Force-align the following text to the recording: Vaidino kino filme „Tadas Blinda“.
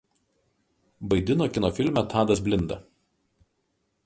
Vaidino 1.11 1.49
kino 1.59 1.71
filme 1.81 2.05
„Tadas 2.15 2.43
Blinda“. 2.49 2.83